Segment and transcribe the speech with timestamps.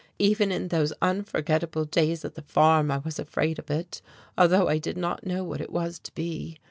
[0.17, 4.01] Even in those unforgettable days at the farm I was afraid of it,
[4.35, 6.57] although I did not know what it was to be.